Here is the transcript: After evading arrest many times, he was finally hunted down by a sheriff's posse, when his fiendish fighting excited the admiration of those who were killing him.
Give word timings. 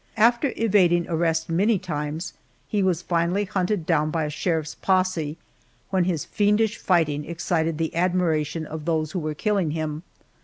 After 0.17 0.51
evading 0.57 1.05
arrest 1.07 1.47
many 1.47 1.77
times, 1.77 2.33
he 2.67 2.81
was 2.81 3.03
finally 3.03 3.45
hunted 3.45 3.85
down 3.85 4.09
by 4.09 4.23
a 4.25 4.31
sheriff's 4.31 4.73
posse, 4.73 5.37
when 5.91 6.05
his 6.05 6.25
fiendish 6.25 6.79
fighting 6.79 7.23
excited 7.23 7.77
the 7.77 7.95
admiration 7.95 8.65
of 8.65 8.85
those 8.85 9.11
who 9.11 9.19
were 9.19 9.35
killing 9.35 9.69
him. 9.69 10.01